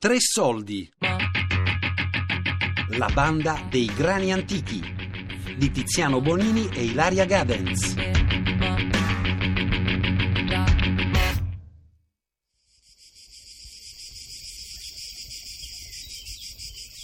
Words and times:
Tre 0.00 0.14
soldi. 0.20 0.88
La 2.90 3.08
banda 3.12 3.66
dei 3.68 3.86
grani 3.86 4.32
antichi 4.32 4.80
di 5.56 5.72
Tiziano 5.72 6.20
Bonini 6.20 6.68
e 6.72 6.84
Ilaria 6.84 7.24
Gadens. 7.24 7.96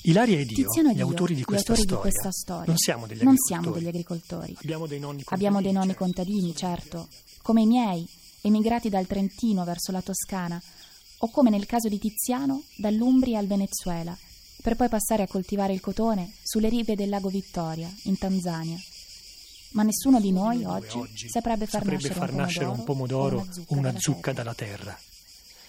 Ilaria 0.04 0.38
ed 0.38 0.50
io, 0.52 0.54
Tiziano 0.54 0.90
ed 0.90 0.94
gli 0.94 0.98
io, 0.98 1.06
autori 1.06 1.34
di 1.34 1.40
gli 1.40 1.44
questa, 1.44 1.72
autori 1.72 1.86
di 1.88 1.94
storia, 1.94 2.10
questa 2.10 2.30
storia, 2.30 2.64
non 2.66 2.76
siamo 2.76 3.06
degli 3.08 3.22
non 3.24 3.34
agricoltori. 3.34 3.60
siamo 3.60 3.74
degli 3.74 3.88
agricoltori. 3.88 4.56
Abbiamo 4.60 4.86
dei 4.86 5.00
nonni 5.00 5.22
contadini. 5.24 5.48
Abbiamo 5.48 5.60
dei 5.60 5.72
nonni 5.72 5.88
certo. 5.88 6.04
contadini, 6.04 6.54
certo, 6.54 7.08
come 7.42 7.62
i 7.62 7.66
miei, 7.66 8.08
emigrati 8.42 8.88
dal 8.88 9.08
Trentino 9.08 9.64
verso 9.64 9.90
la 9.90 10.00
Toscana, 10.00 10.62
o 11.24 11.30
come 11.30 11.48
nel 11.48 11.64
caso 11.64 11.88
di 11.88 11.98
Tiziano, 11.98 12.64
dall'Umbria 12.76 13.38
al 13.38 13.46
Venezuela, 13.46 14.16
per 14.62 14.76
poi 14.76 14.90
passare 14.90 15.22
a 15.22 15.26
coltivare 15.26 15.72
il 15.72 15.80
cotone 15.80 16.34
sulle 16.42 16.68
rive 16.68 16.94
del 16.94 17.08
lago 17.08 17.30
Vittoria, 17.30 17.90
in 18.02 18.18
Tanzania. 18.18 18.78
Ma 19.70 19.82
nessuno 19.82 20.20
di 20.20 20.32
noi 20.32 20.58
Due 20.58 20.66
oggi, 20.66 21.28
saprebbe 21.28 21.66
far, 21.66 21.80
saprebbe 21.80 21.94
nascere, 21.94 22.14
far 22.14 22.30
un 22.30 22.36
nascere 22.36 22.64
un 22.66 22.84
pomodoro 22.84 23.38
o 23.38 23.74
una 23.74 23.94
zucca 23.98 24.32
dalla 24.32 24.52
dalla 24.52 24.54
terra. 24.54 24.98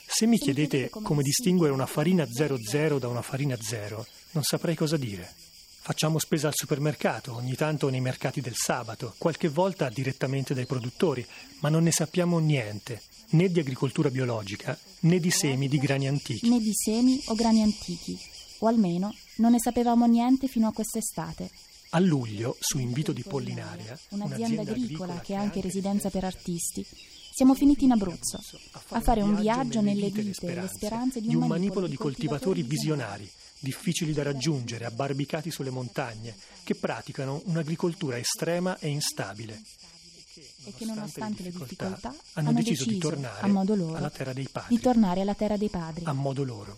Se 0.06 0.26
mi 0.26 0.38
chiedete 0.38 0.90
come 0.90 1.24
distinguere 1.24 1.72
una 1.74 1.86
farina 1.86 2.28
00 2.30 3.00
da 3.00 3.08
una 3.08 3.22
farina 3.22 3.58
0, 3.58 4.06
non 4.32 4.44
saprei 4.44 4.76
cosa 4.76 4.98
dire. 4.98 5.34
Facciamo 5.80 6.20
spesa 6.20 6.48
al 6.48 6.54
supermercato, 6.54 7.34
ogni 7.34 7.56
tanto 7.56 7.90
nei 7.90 8.02
mercati 8.02 8.42
del 8.42 8.56
sabato, 8.56 9.16
qualche 9.18 9.48
volta 9.48 9.88
direttamente 9.88 10.54
dai 10.54 10.66
produttori, 10.66 11.26
ma 11.62 11.70
non 11.70 11.84
ne 11.84 11.92
sappiamo 11.92 12.40
niente, 12.40 13.02
né 13.30 13.50
di 13.50 13.60
agricoltura 13.60 14.10
biologica, 14.10 14.78
né 15.02 15.20
di 15.20 15.32
semi 15.32 15.68
di 15.68 15.78
grani 15.78 16.08
antichi. 16.08 16.50
né 16.50 16.60
di 16.60 16.72
semi 16.74 17.22
o 17.28 17.36
grani 17.36 17.62
antichi, 17.62 18.18
o 18.60 18.68
almeno 18.68 19.14
non 19.38 19.52
ne 19.52 19.60
sapevamo 19.60 20.06
niente 20.06 20.48
fino 20.48 20.68
a 20.68 20.72
quest'estate. 20.72 21.50
A 21.92 22.00
luglio, 22.00 22.58
su 22.60 22.78
invito 22.80 23.14
di 23.14 23.24
Pollinaria, 23.24 23.98
un'azienda 24.10 24.62
agricola 24.62 25.20
che 25.20 25.34
è 25.34 25.38
anche 25.38 25.62
residenza 25.62 26.10
per 26.10 26.26
artisti, 26.26 26.86
siamo 27.34 27.54
finiti 27.54 27.84
in 27.84 27.92
Abruzzo 27.92 28.40
a 28.90 29.02
fare 29.02 29.22
un 29.22 29.36
viaggio 29.36 29.82
nelle 29.82 30.10
vite 30.10 30.48
e 30.48 30.56
le 30.56 30.70
speranze 30.74 31.22
di 31.22 31.36
un 31.36 31.48
manipolo 31.48 31.88
di 31.88 31.98
coltivatori 31.98 32.64
visionari, 32.64 33.30
difficili 33.60 34.14
da 34.14 34.24
raggiungere, 34.24 34.86
abbarbicati 34.86 35.52
sulle 35.52 35.70
montagne, 35.70 36.36
che 36.64 36.76
praticano 36.76 37.42
un'agricoltura 37.46 38.18
estrema 38.18 38.78
e 38.80 38.88
instabile. 38.88 39.62
E 40.66 40.74
che 40.76 40.86
nonostante 40.86 41.44
le 41.44 41.52
difficoltà 41.52 42.14
hanno 42.34 42.52
deciso 42.54 42.86
di 42.86 42.98
tornare 42.98 43.42
a 43.42 43.48
modo 43.48 43.76
loro 43.76 43.96
alla 43.96 44.10
terra 44.10 44.34
dei 44.34 44.48
padri, 44.52 44.76
di 44.76 44.82
tornare 44.82 45.22
alla 45.22 45.36
terra 45.36 45.58
dei 45.58 45.70
padri. 45.70 46.04
a 46.06 46.14
modo 46.14 46.44
loro. 46.44 46.78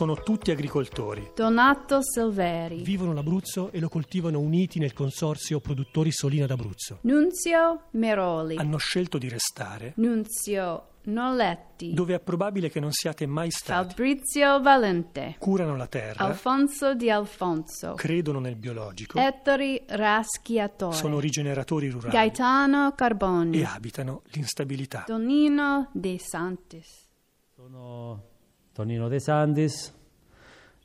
Sono 0.00 0.14
tutti 0.14 0.50
agricoltori. 0.50 1.32
Donato 1.36 1.98
Silveri, 2.00 2.80
Vivono 2.80 3.12
l'Abruzzo 3.12 3.70
e 3.70 3.80
lo 3.80 3.90
coltivano 3.90 4.38
uniti 4.38 4.78
nel 4.78 4.94
consorzio 4.94 5.60
Produttori 5.60 6.10
Solina 6.10 6.46
d'Abruzzo. 6.46 7.00
Nunzio 7.02 7.88
Meroli, 7.90 8.56
Hanno 8.56 8.78
scelto 8.78 9.18
di 9.18 9.28
restare 9.28 9.92
Nunzio 9.96 10.92
Noletti, 11.02 11.92
dove 11.92 12.14
è 12.14 12.18
probabile 12.18 12.70
che 12.70 12.80
non 12.80 12.92
siate 12.92 13.26
mai 13.26 13.50
stati. 13.50 13.88
Fabrizio 13.90 14.62
Valente, 14.62 15.36
Curano 15.38 15.76
la 15.76 15.86
terra, 15.86 16.24
Alfonso 16.24 16.94
Di 16.94 17.10
Alfonso, 17.10 17.92
credono 17.92 18.38
nel 18.38 18.56
biologico, 18.56 19.18
Ettore 19.18 19.84
Raschiatore, 19.86 20.96
sono 20.96 21.20
rigeneratori 21.20 21.90
rurali 21.90 22.14
Gaetano 22.14 22.94
Carboni, 22.94 23.58
e 23.58 23.64
abitano 23.64 24.22
l'instabilità. 24.28 25.02
Tonino 25.06 25.90
De 25.92 26.18
Santis. 26.18 27.06
Sono 27.54 28.29
Tonino 28.80 29.08
De 29.08 29.20
Santis, 29.20 29.92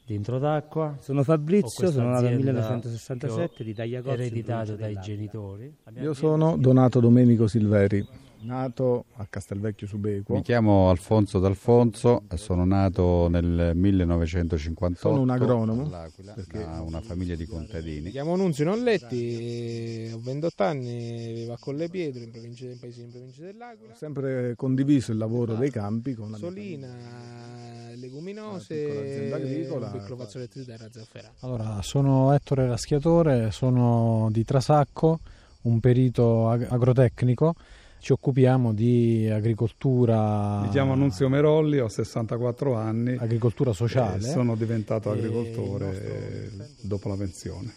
dentro 0.05 0.37
d'acqua. 0.37 0.97
Sono 0.99 1.23
Fabrizio, 1.23 1.89
sono 1.89 2.09
nato 2.09 2.23
nel 2.23 2.33
azienda 2.33 2.51
1967 2.51 3.27
che 3.27 3.61
ho 3.61 3.63
di 3.63 3.73
Tagliacozzi. 3.73 4.13
Ereditato 4.15 4.75
dai 4.75 4.99
genitori. 4.99 5.73
Io 6.01 6.13
sono 6.13 6.57
Donato 6.57 6.99
Domenico 6.99 7.47
Silveri, 7.47 8.05
nato 8.45 9.05
a 9.15 9.25
Castelvecchio 9.29 9.87
Subequo. 9.87 10.35
Mi 10.35 10.41
chiamo 10.41 10.89
Alfonso 10.89 11.39
D'Alfonso 11.39 12.23
e 12.29 12.37
sono 12.37 12.63
nato 12.65 13.27
nel 13.27 13.71
1958 13.75 15.09
Sono 15.09 15.21
un 15.21 15.29
agronomo, 15.29 15.87
da 15.87 16.81
una 16.81 17.01
famiglia 17.01 17.35
di 17.35 17.45
contadini. 17.45 18.01
Mi 18.01 18.11
chiamo 18.11 18.35
Nunzio 18.35 18.65
Nolletti, 18.65 20.11
ho 20.13 20.19
28 20.19 20.63
anni, 20.63 21.33
vivo 21.33 21.53
a 21.53 21.57
Colle 21.59 21.89
Pietro, 21.89 22.23
in 22.23 22.31
provincia, 22.31 22.65
in 22.65 22.79
paese 22.79 23.01
in 23.01 23.11
provincia 23.11 23.43
dell'Aquila. 23.43 23.93
Ho 23.93 23.95
sempre 23.97 24.53
condiviso 24.55 25.11
il 25.11 25.17
lavoro 25.17 25.55
dei 25.55 25.71
campi 25.71 26.13
con 26.13 26.31
la 26.31 26.37
Solina, 26.37 26.87
leguminose, 27.95 28.75
piccola 28.75 28.99
azienda 28.99 29.35
agricola. 29.35 29.85
un 29.87 29.91
piccolo 29.91 30.17
fazzoletto 30.17 30.59
di 30.59 30.65
terra 30.65 30.87
zafferana. 30.91 31.33
Allora, 31.39 31.81
sono 31.81 32.33
Ettore 32.33 32.67
Raschiatore, 32.67 33.51
sono 33.51 34.29
di 34.31 34.43
Trasacco, 34.43 35.19
un 35.63 35.79
perito 35.79 36.49
ag- 36.49 36.67
agrotecnico. 36.69 37.55
Ci 38.05 38.11
occupiamo 38.11 38.71
di 38.71 39.27
agricoltura, 39.33 40.59
Mi 40.61 40.69
chiamo 40.69 40.93
Nunzio 40.93 41.27
Merolli, 41.27 41.79
ho 41.79 41.87
64 41.87 42.75
anni. 42.75 43.15
agricoltura 43.15 43.71
e 43.71 43.73
sociale. 43.73 44.21
sono 44.21 44.55
diventato 44.55 45.09
agricoltore 45.09 45.87
eh, 45.89 46.49
nostro- 46.55 46.75
dopo 46.81 47.09
la 47.09 47.15
pensione. 47.15 47.73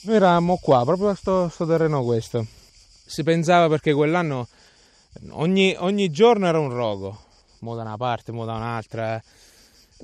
Noi 0.00 0.16
eravamo 0.16 0.58
qua, 0.60 0.82
proprio 0.84 1.10
a 1.10 1.14
sto, 1.14 1.48
sto 1.50 1.66
terreno 1.66 2.02
questo. 2.02 2.44
Si 3.06 3.22
pensava 3.22 3.68
perché 3.68 3.92
quell'anno 3.92 4.48
ogni, 5.30 5.76
ogni 5.78 6.10
giorno 6.10 6.48
era 6.48 6.58
un 6.58 6.70
rogo, 6.70 7.16
mo 7.60 7.76
da 7.76 7.82
una 7.82 7.96
parte, 7.96 8.32
mo 8.32 8.44
da 8.44 8.54
un'altra. 8.54 9.22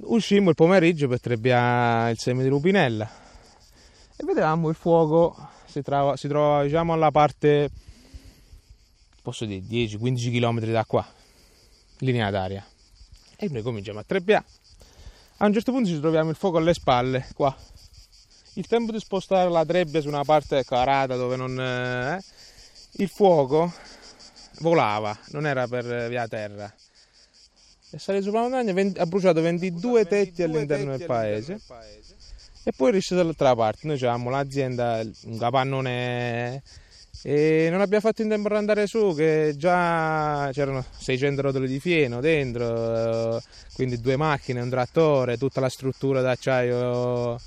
Uscimmo 0.02 0.48
il 0.50 0.54
pomeriggio 0.54 1.08
per 1.08 1.20
trebbiare 1.20 2.12
il 2.12 2.18
seme 2.18 2.42
di 2.42 2.48
lupinella 2.48 3.08
e 4.16 4.24
vedevamo 4.24 4.68
il 4.68 4.74
fuoco, 4.74 5.36
si, 5.66 5.82
trova- 5.82 6.16
si 6.16 6.28
trovava 6.28 6.62
diciamo 6.62 6.92
alla 6.92 7.10
parte, 7.10 7.70
posso 9.22 9.44
dire 9.44 9.62
10-15 9.66 10.30
km 10.30 10.60
da 10.70 10.84
qua, 10.84 11.06
linea 11.98 12.30
d'aria. 12.30 12.64
E 13.36 13.48
noi 13.50 13.62
cominciamo 13.62 13.98
a 13.98 14.04
trebbiare. 14.04 14.44
A 15.38 15.46
un 15.46 15.52
certo 15.52 15.72
punto 15.72 15.88
ci 15.88 15.98
troviamo 16.00 16.30
il 16.30 16.36
fuoco 16.36 16.58
alle 16.58 16.74
spalle, 16.74 17.26
qua. 17.34 17.54
Il 18.54 18.66
tempo 18.66 18.92
di 18.92 18.98
spostare 18.98 19.48
la 19.48 19.64
trebbia 19.64 20.00
su 20.00 20.08
una 20.08 20.24
parte 20.24 20.64
carata 20.64 21.16
dove 21.16 21.36
non... 21.36 21.58
eh, 21.58 22.22
il 22.92 23.08
fuoco 23.08 23.72
volava, 24.60 25.16
non 25.28 25.46
era 25.46 25.66
per 25.66 26.08
via 26.08 26.26
terra. 26.28 26.70
È 27.90 27.96
salito 27.98 28.26
sulla 28.26 28.42
montagna, 28.42 28.72
ven- 28.72 28.94
ha 28.96 29.06
bruciato 29.06 29.40
22 29.40 30.06
tetti 30.06 30.42
all'interno 30.44 30.96
del 30.96 31.06
paese 31.06 31.60
e 32.62 32.72
poi 32.76 32.90
è 32.90 32.92
risceso 32.92 33.16
dall'altra 33.16 33.54
parte. 33.56 33.86
Noi 33.86 33.96
avevamo 33.96 34.30
l'azienda, 34.30 35.00
un 35.24 35.38
capannone 35.38 36.62
e 37.22 37.68
non 37.68 37.80
abbiamo 37.80 38.02
fatto 38.02 38.22
in 38.22 38.28
tempo 38.28 38.48
ad 38.48 38.56
andare 38.56 38.86
su 38.86 39.12
che 39.14 39.54
già 39.56 40.50
c'erano 40.52 40.84
600 40.98 41.42
rotoli 41.42 41.66
di 41.66 41.80
fieno 41.80 42.20
dentro, 42.20 43.36
eh, 43.36 43.42
quindi 43.74 44.00
due 44.00 44.16
macchine, 44.16 44.60
un 44.60 44.70
trattore, 44.70 45.36
tutta 45.36 45.60
la 45.60 45.68
struttura 45.68 46.20
d'acciaio, 46.20 47.40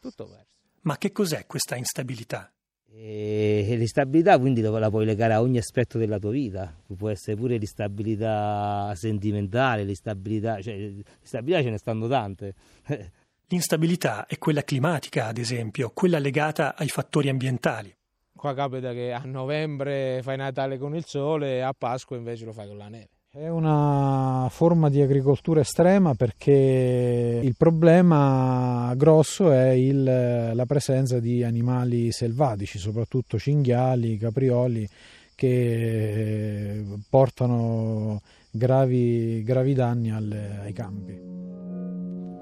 tutto 0.00 0.24
perso. 0.24 0.46
Ma 0.82 0.96
che 0.96 1.12
cos'è 1.12 1.46
questa 1.46 1.76
instabilità? 1.76 2.53
E 2.96 3.74
l'instabilità 3.76 4.38
quindi 4.38 4.60
la 4.60 4.78
la 4.78 4.88
puoi 4.88 5.04
legare 5.04 5.32
a 5.32 5.40
ogni 5.40 5.58
aspetto 5.58 5.98
della 5.98 6.18
tua 6.18 6.30
vita, 6.30 6.72
può 6.96 7.08
essere 7.08 7.36
pure 7.36 7.56
l'instabilità 7.56 8.92
sentimentale, 8.94 9.82
l'instabilità, 9.82 10.62
cioè 10.62 10.76
l'instabilità 10.76 11.62
ce 11.62 11.70
ne 11.70 11.78
stanno 11.78 12.08
tante. 12.08 12.54
L'instabilità 13.48 14.26
è 14.26 14.38
quella 14.38 14.62
climatica, 14.62 15.26
ad 15.26 15.36
esempio, 15.36 15.90
quella 15.90 16.18
legata 16.18 16.74
ai 16.76 16.88
fattori 16.88 17.28
ambientali. 17.28 17.94
Qua 18.34 18.54
capita 18.54 18.92
che 18.92 19.12
a 19.12 19.22
novembre 19.24 20.20
fai 20.22 20.36
Natale 20.38 20.78
con 20.78 20.94
il 20.96 21.04
sole 21.04 21.56
e 21.56 21.60
a 21.60 21.74
Pasqua 21.76 22.16
invece 22.16 22.46
lo 22.46 22.52
fai 22.52 22.66
con 22.66 22.78
la 22.78 22.88
neve. 22.88 23.08
È 23.36 23.48
una 23.48 24.46
forma 24.48 24.88
di 24.88 25.02
agricoltura 25.02 25.58
estrema 25.58 26.14
perché 26.14 27.40
il 27.42 27.56
problema 27.58 28.94
grosso 28.94 29.50
è 29.50 29.70
il- 29.70 30.52
la 30.54 30.64
presenza 30.66 31.18
di 31.18 31.42
animali 31.42 32.12
selvatici, 32.12 32.78
soprattutto 32.78 33.36
cinghiali, 33.36 34.18
caprioli, 34.18 34.88
che 35.34 36.84
portano 37.10 38.20
gravi, 38.52 39.42
gravi 39.42 39.74
danni 39.74 40.12
alle- 40.12 40.60
ai 40.62 40.72
campi. 40.72 41.20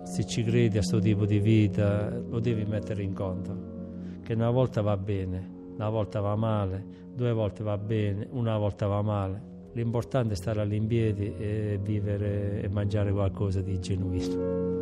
Se 0.04 0.26
ci 0.26 0.42
credi 0.42 0.76
a 0.76 0.80
questo 0.80 0.98
tipo 0.98 1.24
di 1.24 1.38
vita, 1.38 2.10
lo 2.10 2.38
devi 2.38 2.66
mettere 2.66 3.02
in 3.02 3.14
conto. 3.14 4.20
Che 4.22 4.34
una 4.34 4.50
volta 4.50 4.82
va 4.82 4.98
bene, 4.98 5.72
una 5.74 5.88
volta 5.88 6.20
va 6.20 6.36
male, 6.36 6.84
due 7.14 7.32
volte 7.32 7.62
va 7.62 7.78
bene, 7.78 8.28
una 8.32 8.58
volta 8.58 8.86
va 8.86 9.00
male. 9.00 9.51
L'importante 9.74 10.34
è 10.34 10.36
stare 10.36 10.60
all'impiedi 10.60 11.34
e 11.36 11.80
vivere 11.82 12.62
e 12.62 12.68
mangiare 12.68 13.12
qualcosa 13.12 13.60
di 13.60 13.78
genuino. 13.80 14.72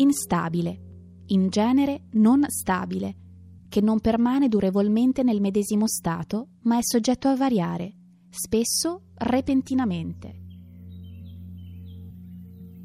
instabile, 0.00 0.80
in 1.26 1.48
genere 1.48 2.04
non 2.12 2.44
stabile, 2.48 3.16
che 3.68 3.80
non 3.80 4.00
permane 4.00 4.48
durevolmente 4.48 5.22
nel 5.22 5.40
medesimo 5.40 5.86
stato, 5.86 6.48
ma 6.62 6.78
è 6.78 6.82
soggetto 6.82 7.28
a 7.28 7.36
variare, 7.36 7.94
spesso 8.30 9.10
repentinamente. 9.14 10.38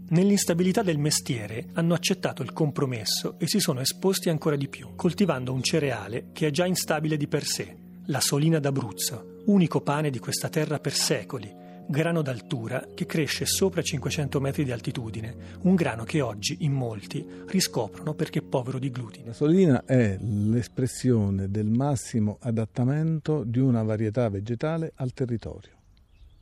Nell'instabilità 0.08 0.84
del 0.84 1.00
mestiere 1.00 1.70
hanno 1.74 1.96
accettato 1.96 2.44
il 2.44 2.54
compromesso 2.54 3.40
e 3.40 3.48
si 3.48 3.60
sono 3.60 3.80
esposti 3.80 4.30
ancora 4.30 4.56
di 4.56 4.68
più, 4.68 4.94
coltivando 4.96 5.52
un 5.52 5.64
cereale 5.64 6.30
che 6.32 6.48
è 6.48 6.52
già 6.52 6.68
instabile 6.68 7.18
di 7.18 7.28
per 7.28 7.44
sé, 7.44 7.85
la 8.08 8.20
solina 8.20 8.60
d'Abruzzo, 8.60 9.42
unico 9.46 9.82
pane 9.82 10.10
di 10.10 10.20
questa 10.20 10.50
terra 10.50 10.80
per 10.80 10.94
secoli, 10.94 11.52
grano 11.88 12.22
d'altura 12.22 12.88
che 12.94 13.06
cresce 13.06 13.46
sopra 13.46 13.82
500 13.82 14.40
metri 14.40 14.64
di 14.64 14.72
altitudine, 14.72 15.36
un 15.62 15.76
grano 15.76 16.04
che 16.04 16.22
oggi 16.22 16.58
in 16.62 16.74
molti 16.74 17.26
riscoprono 17.48 18.14
perché 18.14 18.42
povero 18.42 18.78
di 18.78 18.92
glutine. 18.92 19.28
La 19.28 19.34
solina 19.34 19.86
è 19.86 20.18
l'espressione 20.20 21.50
del 21.50 21.68
massimo 21.68 22.38
adattamento 22.42 23.44
di 23.44 23.60
una 23.60 23.82
varietà 23.82 24.30
vegetale 24.30 24.92
al 24.96 25.14
territorio, 25.14 25.72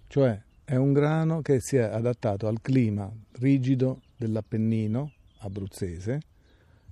cioè 0.07 0.37
è 0.65 0.75
un 0.75 0.91
grano 0.91 1.41
che 1.41 1.59
si 1.61 1.77
è 1.77 1.83
adattato 1.83 2.47
al 2.47 2.61
clima 2.61 3.09
rigido 3.39 4.01
dell'Appennino 4.17 5.11
abruzzese. 5.39 6.19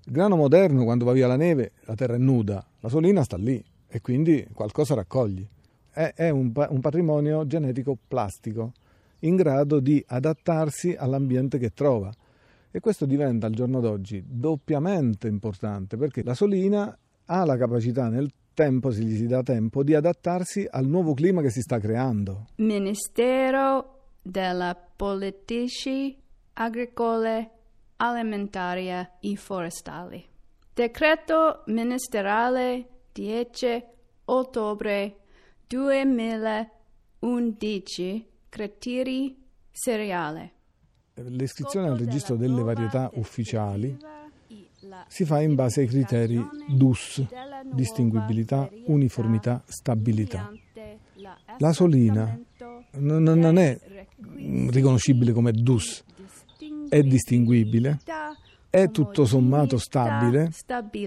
Il 0.03 0.11
grano 0.13 0.35
moderno, 0.35 0.83
quando 0.83 1.05
va 1.05 1.11
via 1.11 1.27
la 1.27 1.35
neve, 1.35 1.73
la 1.81 1.95
terra 1.95 2.15
è 2.15 2.17
nuda, 2.17 2.65
la 2.79 2.89
solina 2.89 3.23
sta 3.23 3.37
lì 3.37 3.63
e 3.91 3.99
quindi 3.99 4.47
qualcosa 4.53 4.95
raccogli. 4.95 5.45
È, 5.89 6.13
è 6.15 6.29
un, 6.29 6.51
un 6.55 6.79
patrimonio 6.79 7.45
genetico 7.45 7.97
plastico 8.07 8.71
in 9.19 9.35
grado 9.35 9.81
di 9.81 10.03
adattarsi 10.07 10.95
all'ambiente 10.97 11.57
che 11.57 11.71
trova. 11.71 12.09
E 12.71 12.79
questo 12.79 13.05
diventa 13.05 13.47
al 13.47 13.53
giorno 13.53 13.81
d'oggi 13.81 14.23
doppiamente 14.25 15.27
importante 15.27 15.97
perché 15.97 16.23
la 16.23 16.33
solina 16.33 16.97
ha 17.25 17.45
la 17.45 17.57
capacità 17.57 18.07
nel 18.07 18.31
tempo, 18.53 18.91
se 18.91 19.01
gli 19.01 19.17
si 19.17 19.27
dà 19.27 19.43
tempo, 19.43 19.83
di 19.83 19.93
adattarsi 19.93 20.65
al 20.69 20.85
nuovo 20.85 21.13
clima 21.13 21.41
che 21.41 21.49
si 21.49 21.59
sta 21.59 21.77
creando. 21.77 22.47
Ministero 22.55 23.99
della 24.21 24.73
Politici 24.95 26.17
Agricole, 26.53 27.49
Alimentari 27.97 28.89
e 28.89 29.35
Forestali. 29.35 30.25
Decreto 30.73 31.63
ministeriale 31.65 32.90
10 33.11 33.83
ottobre 34.25 35.15
2011 35.67 38.27
criteri 38.49 39.35
cereale. 39.71 40.51
L'iscrizione 41.15 41.87
al 41.87 41.97
registro 41.97 42.35
delle 42.35 42.61
varietà 42.61 43.09
ufficiali 43.15 43.97
si 45.07 45.25
fa 45.25 45.41
in 45.41 45.55
base 45.55 45.81
ai 45.81 45.87
criteri 45.87 46.39
DUS, 46.67 47.25
distinguibilità, 47.73 48.69
uniformità, 48.85 49.63
stabilità. 49.65 50.51
La 51.59 51.73
solina 51.73 52.39
non 52.97 53.57
è 53.57 53.77
riconoscibile 54.69 55.33
come 55.33 55.51
DUS, 55.51 56.03
è 56.89 57.03
distinguibile, 57.03 57.99
è 58.69 58.89
tutto 58.89 59.25
sommato 59.25 59.77
stabile, 59.77 60.51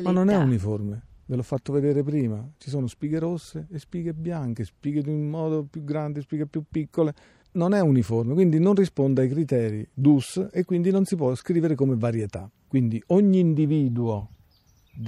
ma 0.03 0.11
non 0.13 0.29
è 0.31 0.37
uniforme. 0.37 1.03
Ve 1.27 1.37
l'ho 1.37 1.43
fatto 1.43 1.73
vedere 1.73 2.03
prima, 2.03 2.47
ci 2.59 2.69
sono 2.69 2.87
spighe 2.87 3.19
rosse 3.19 3.67
e 3.71 3.79
spighe 3.79 4.13
bianche, 4.13 4.65
spighe 4.65 5.03
di 5.03 5.09
un 5.09 5.29
modo 5.29 5.65
più 5.65 5.83
grande, 5.83 6.21
spighe 6.21 6.47
più 6.47 6.65
piccole. 6.71 7.15
Non 7.53 7.73
è 7.73 7.81
uniforme, 7.81 8.35
quindi 8.35 8.59
non 8.59 8.75
risponde 8.75 9.23
ai 9.23 9.29
criteri 9.29 9.89
DUS 9.95 10.49
e 10.53 10.65
quindi 10.65 10.91
non 10.91 11.05
si 11.05 11.17
può 11.17 11.35
scrivere 11.35 11.75
come 11.75 11.97
varietà. 11.97 12.51
Quindi 12.67 13.03
ogni 13.07 13.39
individuo 13.39 14.29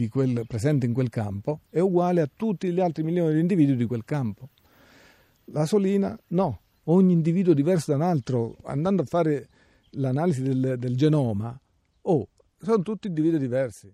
quel, 0.08 0.44
presente 0.46 0.86
in 0.86 0.92
quel 0.92 1.10
campo 1.10 1.60
è 1.70 1.80
uguale 1.80 2.20
a 2.20 2.30
tutti 2.34 2.70
gli 2.70 2.80
altri 2.80 3.02
milioni 3.02 3.34
di 3.34 3.40
individui 3.40 3.76
di 3.76 3.86
quel 3.86 4.04
campo. 4.04 4.50
La 5.46 5.66
solina 5.66 6.18
no, 6.28 6.60
ogni 6.84 7.12
individuo 7.12 7.54
diverso 7.54 7.90
da 7.90 7.96
un 7.98 8.02
altro, 8.02 8.56
andando 8.64 9.02
a 9.02 9.06
fare 9.06 9.48
l'analisi 9.90 10.42
del, 10.42 10.76
del 10.78 10.96
genoma, 10.96 11.58
oh, 12.02 12.28
sono 12.58 12.82
tutti 12.82 13.06
individui 13.06 13.38
diversi. 13.38 13.92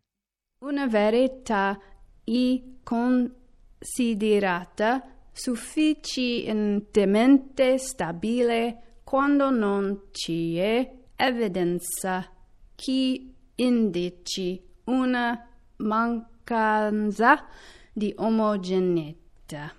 Una 0.60 0.86
verità 0.86 1.78
e 2.24 2.78
considerata 2.82 5.06
sufficientemente 5.32 7.78
stabile 7.78 8.98
quando 9.04 9.50
non 9.50 10.08
c'è 10.10 10.92
evidenza 11.16 12.28
che 12.74 13.32
indici 13.54 14.60
una 14.84 15.48
mancanza 15.76 17.46
di 17.92 18.12
omogeneità. 18.16 19.72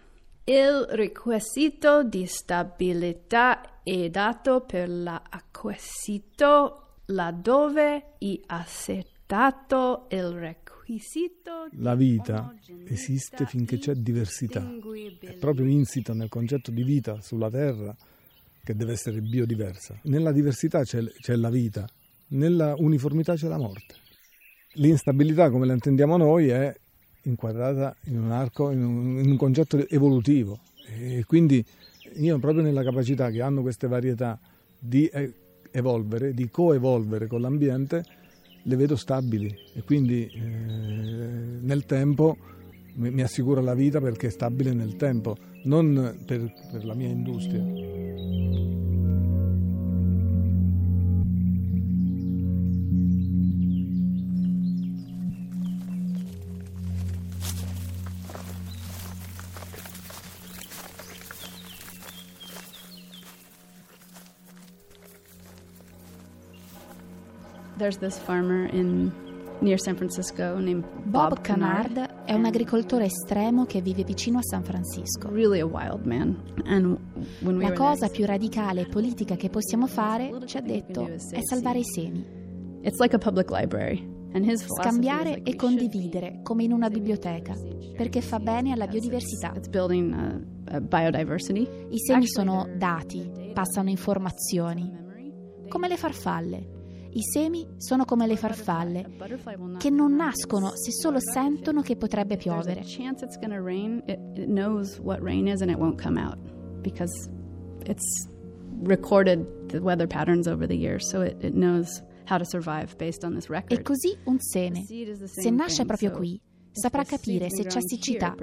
Il 0.45 0.88
requisito 0.90 2.04
di 2.04 2.25
stabilità 2.25 3.81
è 3.84 4.10
dato 4.10 4.62
per 4.62 4.90
l'acquisito 4.90 6.78
laddove 7.07 8.13
è 8.18 8.40
accettato 8.48 10.07
il 10.10 10.31
requisito 10.31 10.62
la 11.77 11.95
vita 11.95 12.53
esiste 12.85 13.45
finché 13.45 13.77
c'è 13.77 13.94
diversità. 13.94 14.68
È 15.19 15.33
proprio 15.33 15.65
insito 15.65 16.13
nel 16.13 16.30
concetto 16.30 16.71
di 16.71 16.83
vita 16.83 17.21
sulla 17.21 17.50
Terra 17.50 17.95
che 18.63 18.75
deve 18.75 18.94
essere 18.94 19.21
biodiversa. 19.21 20.00
Nella 20.03 20.31
diversità 20.31 20.83
c'è, 20.83 21.03
c'è 21.03 21.35
la 21.35 21.50
vita, 21.50 21.88
nella 22.30 22.75
uniformità 22.77 23.35
c'è 23.35 23.47
la 23.47 23.57
morte. 23.57 23.95
L'instabilità, 24.75 25.50
come 25.50 25.65
la 25.65 25.74
intendiamo 25.74 26.18
noi, 26.18 26.47
è 26.47 26.74
inquadrata 27.24 27.95
in 28.06 28.19
un 28.19 28.31
arco, 28.31 28.71
in 28.71 28.83
un, 28.83 29.19
in 29.19 29.30
un 29.31 29.38
concetto 29.38 29.88
evolutivo. 29.88 30.59
E 30.88 31.24
quindi 31.25 31.63
io 32.15 32.39
proprio 32.39 32.63
nella 32.63 32.83
capacità 32.83 33.30
che 33.30 33.41
hanno 33.41 33.62
queste 33.62 33.88
varietà 33.88 34.39
di 34.77 35.09
evolvere, 35.71 36.33
di 36.33 36.50
coevolvere 36.50 37.27
con 37.27 37.41
l'ambiente, 37.41 38.03
le 38.63 38.75
vedo 38.75 38.95
stabili 38.95 39.54
e 39.74 39.83
quindi 39.83 40.25
eh, 40.25 40.39
nel 41.62 41.86
tempo 41.86 42.38
mi, 42.95 43.12
mi, 43.12 43.21
assicura 43.21 43.62
la 43.62 43.74
vita 43.74 44.00
perché 44.00 44.27
è 44.27 44.30
stabile 44.30 44.74
nel 44.74 44.95
tempo, 44.95 45.36
non 45.63 46.18
per, 46.26 46.54
per 46.71 46.85
la 46.85 46.94
mia 46.94 47.09
industria. 47.09 48.03
There's 67.83 67.97
this 67.97 68.18
farmer 68.18 68.73
in 68.73 69.11
near 69.59 69.78
San 69.78 69.97
Francisco 69.97 70.57
named 70.57 70.85
Bob, 71.04 71.31
Bob 71.31 71.42
Canard 71.42 72.23
è 72.23 72.33
un 72.33 72.45
agricoltore 72.45 73.07
estremo 73.07 73.66
che 73.66 73.81
vive 73.81 74.06
vicino 74.06 74.37
a 74.37 74.42
San 74.42 74.63
Francisco. 74.63 75.30
Really 75.30 75.59
a 75.59 75.66
wild 75.66 76.06
man. 76.06 76.42
And 76.63 76.97
when 77.42 77.57
we 77.57 77.68
La 77.68 77.73
cosa 77.73 78.07
più 78.07 78.25
radicale 78.25 78.83
e 78.83 78.85
politica 78.85 79.35
che 79.35 79.49
possiamo 79.49 79.87
fare, 79.87 80.31
ci 80.45 80.56
ha 80.56 80.61
detto, 80.61 81.09
è 81.09 81.42
salvare 81.42 81.80
i 81.80 81.83
semi. 81.83 82.25
It's 82.83 83.02
like 83.02 83.13
a 83.13 83.19
public 83.19 83.52
library. 83.52 84.09
Scambiare 84.80 85.42
e 85.44 85.57
condividere, 85.57 86.40
come 86.42 86.63
in 86.63 86.71
una 86.71 86.90
biblioteca, 86.90 87.54
perché 87.97 88.21
fa 88.21 88.40
bene 88.40 88.71
alla 88.71 88.87
biodiversità. 88.87 89.52
I 89.52 89.59
semi 91.99 92.28
sono 92.28 92.66
dati, 92.78 93.30
passano 93.54 93.90
informazioni, 93.90 94.90
come 95.68 95.90
le 95.90 95.97
farfalle. 95.97 96.80
I 97.16 97.22
semi 97.22 97.68
sono 97.78 98.06
come 98.06 98.26
le 98.26 98.36
farfalle, 98.36 99.06
che 99.78 99.90
non 99.90 100.16
nascono 100.16 100.72
se 100.76 100.92
solo 100.92 101.20
sentono 101.20 101.82
che 101.82 101.96
potrebbe 101.96 102.38
piovere. 102.38 102.82
chance 102.84 103.24
it's 103.24 103.38
going 103.38 103.54
to 103.54 103.62
rain. 103.62 104.02
It, 104.08 104.20
it 104.36 104.48
knows 104.48 105.00
what 105.00 105.22
rain 105.22 105.48
is 105.48 105.62
and 105.62 105.70
it 105.70 105.78
won't 105.78 106.02
come 106.02 106.20
out 106.20 106.38
because 106.82 107.30
it's 107.86 108.28
recorded 108.84 109.46
the 109.70 109.80
weather 109.80 110.08
patterns 110.08 110.48
over 110.48 110.68
the 110.68 110.76
years, 110.76 111.10
so 111.10 111.22
it, 111.22 111.38
it 111.44 111.54
knows 111.54 112.02
how 112.26 112.38
to 112.38 112.46
survive 112.46 112.98
based 112.98 113.24
on 113.24 113.34
this 113.36 113.48
record. 113.50 113.80
E 113.80 113.82
così 113.84 114.18
un 114.26 114.40
seme, 114.40 114.84
se 114.84 115.50
nasce 115.52 115.86
proprio 115.86 116.12
qui, 116.12 116.40
saprà 116.72 117.04
capire 117.04 117.50
se 117.50 117.66
c'è 117.66 117.80
siccità 117.82 118.36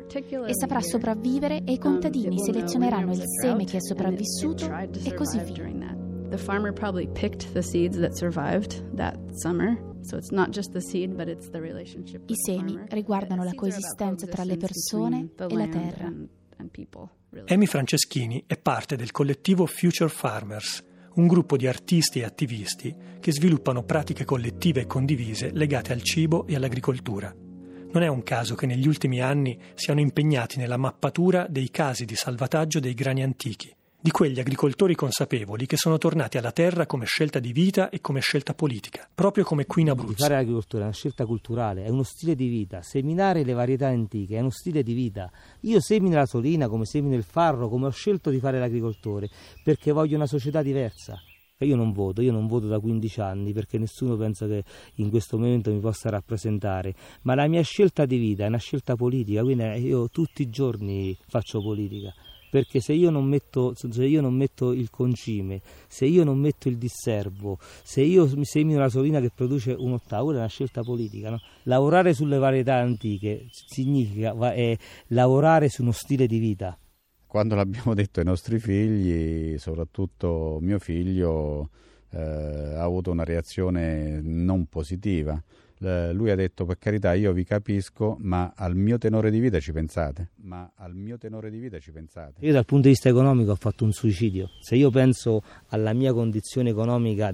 e 0.46 0.54
saprà 0.54 0.80
sopravvivere 0.80 1.64
e 1.64 1.72
i 1.72 1.76
um, 1.76 1.78
contadini 1.78 2.38
selezioneranno 2.38 3.12
il 3.12 3.24
seme 3.40 3.64
che 3.64 3.78
è 3.78 3.80
sopravvissuto 3.80 4.70
e 5.02 5.14
così 5.14 5.40
via. 5.40 5.99
The 6.30 6.38
farmer 6.38 6.72
probably 6.72 7.08
picked 7.08 7.52
the 7.54 7.62
seeds 7.62 7.98
that 7.98 8.16
survived 8.16 8.84
that 8.96 9.16
summer, 9.32 9.76
so 10.02 10.16
it's 10.16 10.30
not 10.30 10.50
just 10.50 10.70
the 10.72 10.80
seed, 10.80 11.16
but 11.16 11.26
it's 11.26 11.50
the 11.50 11.60
relationship. 11.60 12.22
I 12.30 12.34
semi 12.36 12.78
riguardano 12.88 13.42
la 13.42 13.52
coesistenza 13.52 14.26
tra 14.28 14.44
le 14.44 14.56
persone 14.56 15.30
e 15.36 15.54
la 15.54 15.66
terra. 15.66 16.12
Amy 17.46 17.66
Franceschini 17.66 18.44
è 18.46 18.56
parte 18.56 18.94
del 18.94 19.10
collettivo 19.10 19.66
Future 19.66 20.08
Farmers, 20.08 20.84
un 21.14 21.26
gruppo 21.26 21.56
di 21.56 21.66
artisti 21.66 22.20
e 22.20 22.24
attivisti 22.24 22.94
che 23.18 23.32
sviluppano 23.32 23.82
pratiche 23.82 24.24
collettive 24.24 24.82
e 24.82 24.86
condivise 24.86 25.50
legate 25.52 25.92
al 25.92 26.02
cibo 26.02 26.46
e 26.46 26.54
all'agricoltura. 26.54 27.34
Non 27.92 28.02
è 28.04 28.06
un 28.06 28.22
caso 28.22 28.54
che 28.54 28.66
negli 28.66 28.86
ultimi 28.86 29.20
anni 29.20 29.58
siano 29.74 29.98
impegnati 29.98 30.58
nella 30.58 30.76
mappatura 30.76 31.48
dei 31.48 31.70
casi 31.70 32.04
di 32.04 32.14
salvataggio 32.14 32.78
dei 32.78 32.94
grani 32.94 33.24
antichi, 33.24 33.74
di 34.02 34.10
quegli 34.10 34.40
agricoltori 34.40 34.94
consapevoli 34.94 35.66
che 35.66 35.76
sono 35.76 35.98
tornati 35.98 36.38
alla 36.38 36.52
terra 36.52 36.86
come 36.86 37.04
scelta 37.04 37.38
di 37.38 37.52
vita 37.52 37.90
e 37.90 38.00
come 38.00 38.20
scelta 38.20 38.54
politica, 38.54 39.06
proprio 39.14 39.44
come 39.44 39.66
qui 39.66 39.82
in 39.82 39.90
Abruzzo. 39.90 40.24
Fare 40.24 40.36
agricoltura 40.36 40.84
è 40.84 40.86
una 40.86 40.94
scelta 40.94 41.26
culturale, 41.26 41.84
è 41.84 41.90
uno 41.90 42.02
stile 42.02 42.34
di 42.34 42.48
vita. 42.48 42.80
Seminare 42.80 43.44
le 43.44 43.52
varietà 43.52 43.88
antiche 43.88 44.36
è 44.36 44.40
uno 44.40 44.50
stile 44.50 44.82
di 44.82 44.94
vita. 44.94 45.30
Io 45.60 45.80
semino 45.80 46.16
la 46.16 46.24
solina 46.24 46.68
come 46.68 46.86
semino 46.86 47.14
il 47.14 47.24
farro, 47.24 47.68
come 47.68 47.88
ho 47.88 47.90
scelto 47.90 48.30
di 48.30 48.38
fare 48.38 48.58
l'agricoltore, 48.58 49.28
perché 49.62 49.92
voglio 49.92 50.16
una 50.16 50.26
società 50.26 50.62
diversa. 50.62 51.20
Io 51.58 51.76
non 51.76 51.92
voto, 51.92 52.22
io 52.22 52.32
non 52.32 52.46
voto 52.46 52.68
da 52.68 52.78
15 52.78 53.20
anni 53.20 53.52
perché 53.52 53.76
nessuno 53.76 54.16
pensa 54.16 54.46
che 54.46 54.64
in 54.94 55.10
questo 55.10 55.36
momento 55.36 55.70
mi 55.70 55.78
possa 55.78 56.08
rappresentare, 56.08 56.94
ma 57.22 57.34
la 57.34 57.46
mia 57.48 57.60
scelta 57.60 58.06
di 58.06 58.16
vita 58.16 58.44
è 58.44 58.46
una 58.46 58.56
scelta 58.56 58.96
politica, 58.96 59.42
quindi 59.42 59.64
io 59.80 60.08
tutti 60.08 60.40
i 60.40 60.48
giorni 60.48 61.14
faccio 61.28 61.60
politica. 61.60 62.14
Perché 62.50 62.80
se 62.80 62.92
io, 62.92 63.10
non 63.10 63.26
metto, 63.26 63.74
io 63.96 64.20
non 64.20 64.34
metto 64.34 64.72
il 64.72 64.90
concime, 64.90 65.60
se 65.86 66.04
io 66.04 66.24
non 66.24 66.38
metto 66.38 66.68
il 66.68 66.78
disservo, 66.78 67.58
se 67.60 68.02
io 68.02 68.28
semino 68.44 68.80
la 68.80 68.88
solina 68.88 69.20
che 69.20 69.30
produce 69.32 69.72
un 69.72 69.92
ottavo, 69.92 70.32
è 70.32 70.36
una 70.36 70.48
scelta 70.48 70.82
politica. 70.82 71.30
No? 71.30 71.40
Lavorare 71.64 72.12
sulle 72.12 72.38
varietà 72.38 72.74
antiche 72.74 73.46
significa 73.50 74.34
lavorare 75.08 75.68
su 75.68 75.82
uno 75.82 75.92
stile 75.92 76.26
di 76.26 76.38
vita. 76.38 76.76
Quando 77.24 77.54
l'abbiamo 77.54 77.94
detto 77.94 78.18
ai 78.18 78.26
nostri 78.26 78.58
figli, 78.58 79.56
soprattutto 79.56 80.58
mio 80.60 80.80
figlio, 80.80 81.70
eh, 82.10 82.18
ha 82.20 82.82
avuto 82.82 83.12
una 83.12 83.22
reazione 83.22 84.20
non 84.20 84.66
positiva. 84.66 85.40
Eh, 85.82 86.12
lui 86.12 86.30
ha 86.30 86.34
detto 86.34 86.66
per 86.66 86.76
carità 86.78 87.14
io 87.14 87.32
vi 87.32 87.44
capisco 87.44 88.16
ma 88.20 88.52
al 88.54 88.76
mio 88.76 88.98
tenore 88.98 89.30
di 89.30 89.40
vita 89.40 89.58
ci 89.60 89.72
pensate? 89.72 90.30
Ma 90.42 90.70
al 90.76 90.94
mio 90.94 91.16
tenore 91.16 91.50
di 91.50 91.58
vita 91.58 91.78
ci 91.78 91.90
pensate? 91.90 92.44
Io 92.44 92.52
dal 92.52 92.66
punto 92.66 92.84
di 92.84 92.90
vista 92.90 93.08
economico 93.08 93.52
ho 93.52 93.56
fatto 93.56 93.84
un 93.84 93.92
suicidio. 93.92 94.50
Se 94.60 94.76
io 94.76 94.90
penso 94.90 95.42
alla 95.68 95.92
mia 95.94 96.12
condizione 96.12 96.70
economica 96.70 97.32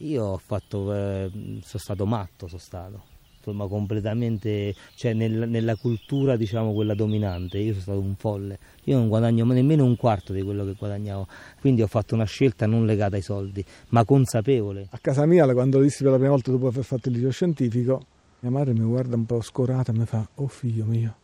io 0.00 0.24
ho 0.24 0.38
fatto 0.38 0.94
eh, 0.94 1.30
sono 1.32 1.82
stato 1.82 2.06
matto 2.06 2.46
sono 2.46 2.60
stato 2.60 3.02
insomma 3.50 3.68
completamente 3.68 4.74
cioè 4.94 5.12
nel, 5.12 5.48
nella 5.48 5.76
cultura 5.76 6.36
diciamo 6.36 6.72
quella 6.72 6.94
dominante. 6.94 7.58
Io 7.58 7.72
sono 7.72 7.82
stato 7.82 8.00
un 8.00 8.14
folle. 8.16 8.58
Io 8.84 8.96
non 8.96 9.08
guadagno 9.08 9.44
nemmeno 9.44 9.84
un 9.84 9.96
quarto 9.96 10.32
di 10.32 10.42
quello 10.42 10.64
che 10.64 10.74
guadagnavo. 10.74 11.26
Quindi 11.60 11.82
ho 11.82 11.86
fatto 11.86 12.14
una 12.14 12.24
scelta 12.24 12.66
non 12.66 12.86
legata 12.86 13.16
ai 13.16 13.22
soldi 13.22 13.64
ma 13.88 14.04
consapevole. 14.04 14.86
A 14.90 14.98
casa 14.98 15.26
mia 15.26 15.46
quando 15.52 15.80
dissi 15.80 16.02
per 16.02 16.12
la 16.12 16.18
prima 16.18 16.32
volta 16.32 16.50
dopo 16.50 16.66
aver 16.66 16.84
fatto 16.84 17.08
il 17.08 17.14
liceo 17.14 17.30
scientifico 17.30 18.02
mia 18.40 18.50
madre 18.50 18.72
mi 18.72 18.84
guarda 18.84 19.16
un 19.16 19.24
po' 19.24 19.40
scorata 19.40 19.90
e 19.90 19.96
mi 19.96 20.04
fa 20.04 20.28
oh 20.36 20.46
figlio 20.46 20.84
mio 20.84 21.16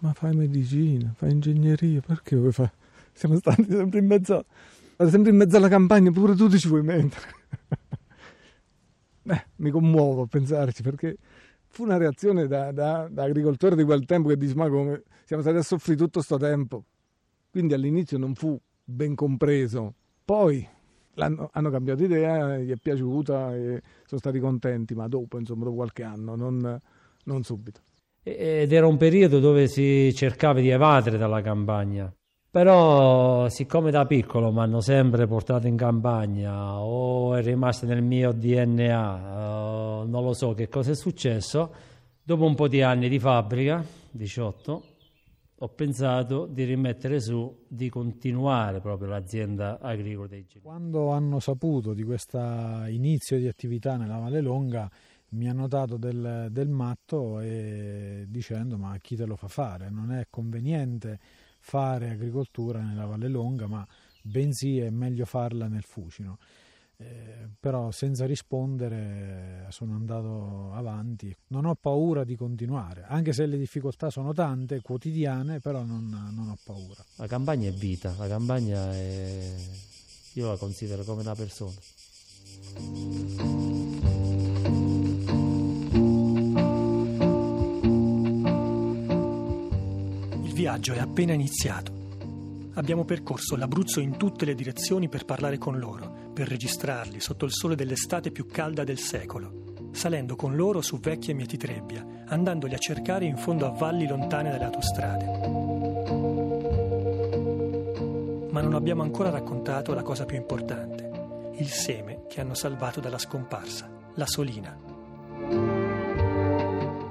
ma 0.00 0.12
fai 0.12 0.36
medicina 0.36 1.12
fai 1.16 1.32
ingegneria 1.32 2.00
perché 2.00 2.36
vuoi 2.36 2.52
fare 2.52 2.72
siamo 3.12 3.36
stati 3.36 3.66
sempre 3.68 3.98
in 3.98 4.06
mezzo 4.06 4.44
sempre 5.06 5.30
in 5.30 5.36
mezzo 5.36 5.56
alla 5.56 5.68
campagna 5.68 6.10
pure 6.10 6.34
tu 6.34 6.48
ti 6.48 6.58
ci 6.58 6.68
vuoi 6.68 6.82
mettere. 6.82 7.36
Eh, 9.30 9.44
mi 9.56 9.70
commuovo 9.70 10.22
a 10.22 10.26
pensarci 10.26 10.80
perché 10.80 11.18
fu 11.68 11.84
una 11.84 11.96
reazione 11.96 12.46
da, 12.46 12.72
da, 12.72 13.08
da, 13.10 13.24
agricoltore 13.24 13.76
di 13.76 13.84
quel 13.84 14.04
tempo 14.04 14.28
che 14.28 14.36
dice 14.36 14.54
ma 14.54 14.68
come 14.68 15.02
siamo 15.24 15.42
stati 15.42 15.58
a 15.58 15.62
soffrire 15.62 15.98
tutto 15.98 16.18
questo 16.18 16.36
tempo. 16.36 16.84
Quindi 17.50 17.74
all'inizio 17.74 18.18
non 18.18 18.34
fu 18.34 18.58
ben 18.84 19.14
compreso. 19.14 19.94
Poi 20.24 20.66
hanno 21.14 21.70
cambiato 21.70 22.04
idea 22.04 22.58
gli 22.58 22.70
è 22.70 22.76
piaciuta 22.76 23.54
e 23.54 23.82
sono 24.06 24.20
stati 24.20 24.38
contenti 24.38 24.94
ma 24.94 25.08
dopo 25.08 25.36
insomma 25.36 25.64
dopo 25.64 25.76
qualche 25.76 26.04
anno 26.04 26.36
non, 26.36 26.78
non 27.24 27.42
subito. 27.42 27.80
Ed 28.22 28.72
era 28.72 28.86
un 28.86 28.96
periodo 28.96 29.40
dove 29.40 29.68
si 29.68 30.12
cercava 30.14 30.60
di 30.60 30.68
evadere 30.68 31.16
dalla 31.16 31.40
campagna 31.40 32.12
però 32.50 33.48
siccome 33.48 33.90
da 33.90 34.06
piccolo 34.06 34.50
mi 34.50 34.60
hanno 34.60 34.80
sempre 34.80 35.26
portato 35.26 35.66
in 35.66 35.76
campagna 35.76 36.80
o 36.80 37.34
è 37.34 37.42
rimasto 37.42 37.84
nel 37.84 38.02
mio 38.02 38.32
DNA, 38.32 40.02
uh, 40.02 40.08
non 40.08 40.24
lo 40.24 40.32
so 40.32 40.54
che 40.54 40.68
cosa 40.68 40.92
è 40.92 40.94
successo, 40.94 41.74
dopo 42.22 42.44
un 42.44 42.54
po' 42.54 42.68
di 42.68 42.80
anni 42.80 43.08
di 43.08 43.18
fabbrica, 43.18 43.84
18, 44.10 44.82
ho 45.60 45.68
pensato 45.68 46.46
di 46.46 46.64
rimettere 46.64 47.20
su, 47.20 47.64
di 47.68 47.88
continuare 47.90 48.80
proprio 48.80 49.08
l'azienda 49.08 49.78
agricola 49.80 50.28
dei 50.28 50.46
genitori. 50.46 50.62
Quando 50.62 51.10
hanno 51.10 51.40
saputo 51.40 51.92
di 51.92 52.04
questo 52.04 52.38
inizio 52.88 53.38
di 53.38 53.48
attività 53.48 53.96
nella 53.96 54.18
Valle 54.18 54.40
Longa, 54.40 54.88
mi 55.30 55.48
hanno 55.48 55.66
dato 55.66 55.98
del, 55.98 56.46
del 56.50 56.68
matto 56.68 57.40
e 57.40 58.24
dicendo 58.28 58.78
ma 58.78 58.96
chi 58.98 59.16
te 59.16 59.26
lo 59.26 59.36
fa 59.36 59.48
fare? 59.48 59.90
Non 59.90 60.12
è 60.12 60.28
conveniente 60.30 61.18
fare 61.68 62.08
agricoltura 62.08 62.80
nella 62.80 63.04
Valle 63.04 63.28
Longa, 63.28 63.66
ma 63.66 63.86
bensì 64.22 64.78
è 64.78 64.88
meglio 64.88 65.26
farla 65.26 65.68
nel 65.68 65.82
Fucino. 65.82 66.38
Eh, 67.00 67.48
però 67.60 67.92
senza 67.92 68.24
rispondere 68.24 69.66
sono 69.68 69.94
andato 69.94 70.72
avanti. 70.72 71.34
Non 71.48 71.66
ho 71.66 71.74
paura 71.74 72.24
di 72.24 72.36
continuare, 72.36 73.04
anche 73.06 73.34
se 73.34 73.44
le 73.44 73.58
difficoltà 73.58 74.08
sono 74.08 74.32
tante, 74.32 74.80
quotidiane, 74.80 75.60
però 75.60 75.84
non, 75.84 76.08
non 76.08 76.48
ho 76.48 76.56
paura. 76.64 77.04
La 77.16 77.26
campagna 77.26 77.68
è 77.68 77.72
vita, 77.72 78.14
la 78.16 78.28
campagna 78.28 78.90
è... 78.90 79.54
io 80.32 80.48
la 80.48 80.56
considero 80.56 81.04
come 81.04 81.20
una 81.20 81.34
persona. 81.34 81.76
Viaggio 90.68 90.92
è 90.92 90.98
appena 90.98 91.32
iniziato. 91.32 91.90
Abbiamo 92.74 93.06
percorso 93.06 93.56
l'Abruzzo 93.56 94.00
in 94.00 94.18
tutte 94.18 94.44
le 94.44 94.54
direzioni 94.54 95.08
per 95.08 95.24
parlare 95.24 95.56
con 95.56 95.78
loro, 95.78 96.30
per 96.34 96.46
registrarli 96.46 97.20
sotto 97.20 97.46
il 97.46 97.52
sole 97.52 97.74
dell'estate 97.74 98.30
più 98.30 98.44
calda 98.44 98.84
del 98.84 98.98
secolo, 98.98 99.88
salendo 99.92 100.36
con 100.36 100.56
loro 100.56 100.82
su 100.82 101.00
vecchie 101.00 101.32
mietitrebbia, 101.32 102.24
andandoli 102.26 102.74
a 102.74 102.78
cercare 102.78 103.24
in 103.24 103.38
fondo 103.38 103.64
a 103.64 103.70
valli 103.70 104.06
lontane 104.06 104.50
dalle 104.50 104.64
autostrade. 104.64 105.24
Ma 108.50 108.60
non 108.60 108.74
abbiamo 108.74 109.00
ancora 109.00 109.30
raccontato 109.30 109.94
la 109.94 110.02
cosa 110.02 110.26
più 110.26 110.36
importante, 110.36 111.54
il 111.56 111.68
seme 111.68 112.26
che 112.28 112.42
hanno 112.42 112.52
salvato 112.52 113.00
dalla 113.00 113.16
scomparsa, 113.16 113.88
la 114.16 114.26
solina. 114.26 114.76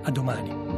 A 0.03 0.11
domani. 0.11 0.76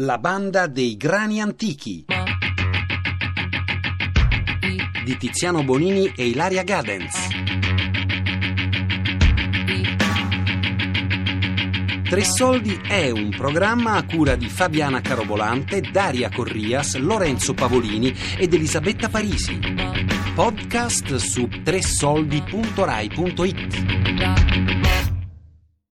La 0.00 0.18
banda 0.18 0.68
dei 0.68 0.96
grani 0.96 1.40
antichi 1.40 2.04
di 5.04 5.16
Tiziano 5.16 5.64
Bonini 5.64 6.12
e 6.14 6.28
Ilaria 6.28 6.62
Gadens. 6.62 7.16
Tre 12.08 12.24
Soldi 12.24 12.80
è 12.86 13.10
un 13.10 13.30
programma 13.30 13.94
a 13.94 14.04
cura 14.04 14.36
di 14.36 14.48
Fabiana 14.48 15.00
Carobolante, 15.00 15.80
Daria 15.80 16.30
Corrias, 16.30 16.94
Lorenzo 16.94 17.54
Pavolini 17.54 18.14
ed 18.36 18.54
Elisabetta 18.54 19.08
Parisi. 19.08 19.58
Podcast 20.32 21.16
su 21.16 21.48
tressoldi.rai.it. 21.64 23.97